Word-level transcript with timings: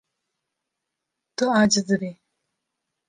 Tu 1.35 1.45
aciz 1.59 1.83
dibî. 1.89 2.11